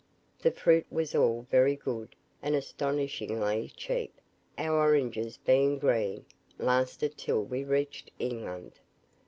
[0.39, 4.19] The fruit was all very good, and astonishingly cheap;
[4.57, 6.25] our oranges being green,
[6.57, 8.79] lasted till we reached England.